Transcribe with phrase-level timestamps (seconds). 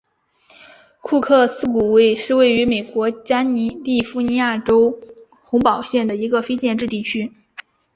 [1.03, 4.99] 库克斯谷是位于美国加利福尼亚州
[5.43, 7.31] 洪堡县的一个非建制地区。